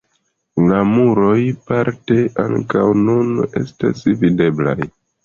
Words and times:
La 0.69 0.77
muroj 0.91 1.33
parte 1.71 2.17
ankaŭ 2.45 2.87
nun 3.03 3.29
estas 3.63 4.03
videblaj. 4.23 4.77